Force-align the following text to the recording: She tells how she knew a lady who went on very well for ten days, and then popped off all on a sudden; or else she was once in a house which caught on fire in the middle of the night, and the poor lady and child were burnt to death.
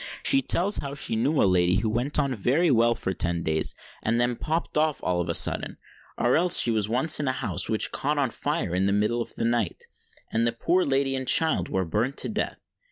She 0.23 0.41
tells 0.41 0.79
how 0.79 0.95
she 0.95 1.15
knew 1.15 1.39
a 1.39 1.43
lady 1.43 1.75
who 1.75 1.87
went 1.91 2.17
on 2.17 2.33
very 2.33 2.71
well 2.71 2.95
for 2.95 3.13
ten 3.13 3.43
days, 3.43 3.75
and 4.01 4.19
then 4.19 4.35
popped 4.35 4.75
off 4.75 4.99
all 5.03 5.19
on 5.19 5.29
a 5.29 5.35
sudden; 5.35 5.77
or 6.17 6.35
else 6.35 6.57
she 6.59 6.71
was 6.71 6.89
once 6.89 7.19
in 7.19 7.27
a 7.27 7.31
house 7.31 7.69
which 7.69 7.91
caught 7.91 8.17
on 8.17 8.31
fire 8.31 8.73
in 8.73 8.87
the 8.87 8.93
middle 8.93 9.21
of 9.21 9.35
the 9.35 9.45
night, 9.45 9.83
and 10.33 10.47
the 10.47 10.53
poor 10.53 10.83
lady 10.83 11.15
and 11.15 11.27
child 11.27 11.69
were 11.69 11.85
burnt 11.85 12.17
to 12.17 12.29
death. 12.29 12.57